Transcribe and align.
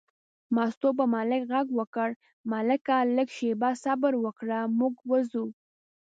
مستو 0.55 0.89
په 0.97 1.05
ملک 1.13 1.41
غږ 1.51 1.67
وکړ: 1.79 2.09
ملکه 2.51 2.97
لږه 3.15 3.33
شېبه 3.37 3.69
صبر 3.83 4.13
وکړه، 4.23 4.59
موږ 4.79 4.95
وځو. 5.11 5.45